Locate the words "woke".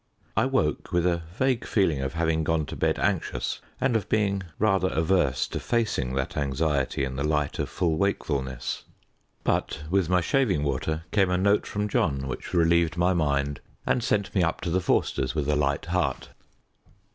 0.47-0.91